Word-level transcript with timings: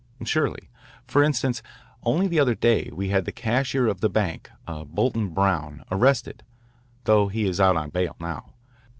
"Surely. 0.23 0.71
For 1.05 1.21
instance, 1.21 1.61
only 2.01 2.25
the 2.27 2.39
other 2.39 2.55
day 2.55 2.89
we 2.91 3.09
had 3.09 3.25
the 3.25 3.31
cashier 3.31 3.85
of 3.85 4.01
the 4.01 4.09
bank, 4.09 4.49
Bolton 4.65 5.29
Brown, 5.29 5.83
arrested, 5.91 6.41
though 7.03 7.27
he 7.27 7.45
is 7.45 7.59
out 7.61 7.77
on 7.77 7.91
bail 7.91 8.15
now. 8.19 8.55